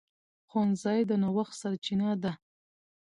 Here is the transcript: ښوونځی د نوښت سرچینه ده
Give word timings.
ښوونځی 0.49 0.99
د 1.09 1.11
نوښت 1.21 1.53
سرچینه 1.61 2.09
ده 2.23 2.31